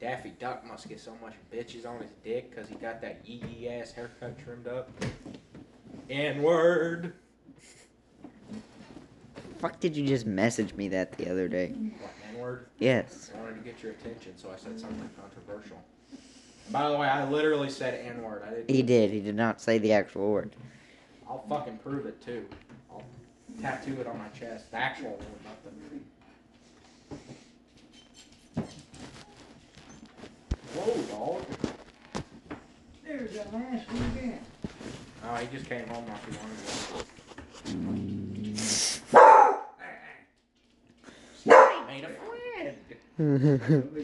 [0.00, 3.42] Daffy Duck must get so much bitches on his dick because he got that yee
[3.58, 4.90] yee ass haircut trimmed up.
[6.08, 7.14] N word.
[9.58, 11.68] Fuck did you just message me that the other day?
[11.70, 12.66] What, N word?
[12.78, 13.32] Yes.
[13.34, 15.82] I wanted to get your attention, so I said something controversial.
[16.70, 18.44] By the way, I literally said N word.
[18.46, 18.70] I didn't.
[18.70, 19.10] He did.
[19.10, 20.54] He did not say the actual word.
[21.28, 22.46] I'll fucking prove it too.
[22.90, 23.02] I'll
[23.60, 24.70] tattoo it on my chest.
[24.70, 25.70] The actual word, not the.
[30.74, 31.44] Whoa, dog.
[33.04, 34.40] There's that last one again.
[35.24, 37.04] Oh, he just came home not too long ago.
[37.66, 38.28] Mm.
[41.86, 42.08] Made a
[43.18, 43.60] friend.
[43.68, 43.97] Don't be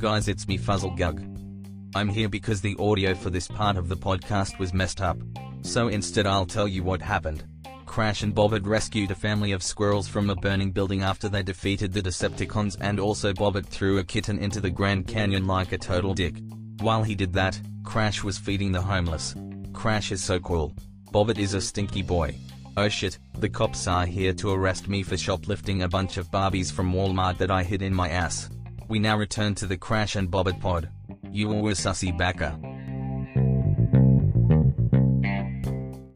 [0.00, 1.22] guys, it's me Fuzzle Gug.
[1.94, 5.18] I'm here because the audio for this part of the podcast was messed up.
[5.60, 7.44] So instead, I'll tell you what happened.
[7.84, 11.92] Crash and Bobbert rescued a family of squirrels from a burning building after they defeated
[11.92, 16.14] the Decepticons, and also Bobbert threw a kitten into the Grand Canyon like a total
[16.14, 16.36] dick.
[16.80, 19.34] While he did that, Crash was feeding the homeless.
[19.74, 20.72] Crash is so cool.
[21.12, 22.34] Bobbert is a stinky boy.
[22.78, 26.72] Oh shit, the cops are here to arrest me for shoplifting a bunch of Barbies
[26.72, 28.48] from Walmart that I hid in my ass.
[28.90, 30.88] We now return to the Crash and Bobbert pod.
[31.30, 32.58] You were sussy backer.